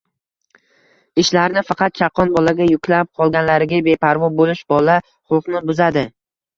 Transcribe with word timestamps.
Ishlarni 1.23 1.63
faqat 1.67 1.95
chaqqon 2.01 2.33
bolaga 2.39 2.69
yuklab, 2.71 3.13
qolganlariga 3.21 3.85
beparvo 3.93 4.35
bo‘lish 4.43 4.67
bola 4.77 5.01
xulqini 5.13 5.67
buzadi. 5.73 6.11